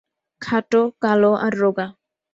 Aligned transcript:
খাটো, 0.41 0.81
কালো 1.03 1.31
আর 1.45 1.53
রোগা। 1.61 1.87